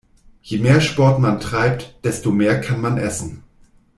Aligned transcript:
Je 0.41 0.57
mehr 0.57 0.81
Sport 0.81 1.19
man 1.19 1.39
treibt, 1.39 1.99
desto 2.03 2.31
mehr 2.31 2.59
kann 2.59 2.81
man 2.81 2.97
Essen. 2.97 3.43